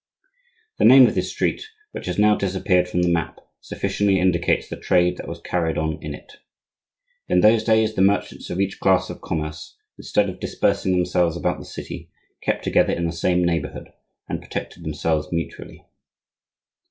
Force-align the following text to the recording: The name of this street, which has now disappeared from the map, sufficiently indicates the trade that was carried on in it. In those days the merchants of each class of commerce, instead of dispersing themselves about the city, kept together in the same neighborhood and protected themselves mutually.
The 0.79 0.85
name 0.85 1.05
of 1.05 1.13
this 1.13 1.29
street, 1.31 1.63
which 1.91 2.07
has 2.07 2.17
now 2.17 2.35
disappeared 2.35 2.89
from 2.89 3.03
the 3.03 3.07
map, 3.13 3.37
sufficiently 3.59 4.19
indicates 4.19 4.67
the 4.67 4.75
trade 4.75 5.17
that 5.17 5.27
was 5.27 5.39
carried 5.39 5.77
on 5.77 5.99
in 6.01 6.15
it. 6.15 6.37
In 7.29 7.41
those 7.41 7.63
days 7.63 7.93
the 7.93 8.01
merchants 8.01 8.49
of 8.49 8.59
each 8.59 8.79
class 8.79 9.11
of 9.11 9.21
commerce, 9.21 9.77
instead 9.99 10.27
of 10.27 10.39
dispersing 10.39 10.91
themselves 10.91 11.37
about 11.37 11.59
the 11.59 11.65
city, 11.65 12.09
kept 12.41 12.63
together 12.63 12.93
in 12.93 13.05
the 13.05 13.11
same 13.11 13.45
neighborhood 13.45 13.89
and 14.27 14.41
protected 14.41 14.83
themselves 14.83 15.27
mutually. 15.31 15.85